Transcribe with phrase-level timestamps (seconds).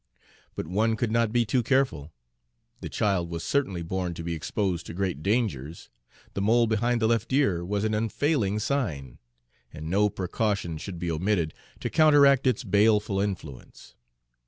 [0.55, 2.11] But one could not be too careful.
[2.79, 5.91] The child was certainly born to be exposed to great dangers,
[6.33, 9.19] the mole behind the left ear was an unfailing sign,
[9.71, 13.93] and no precaution should be omitted to counteract its baleful influence.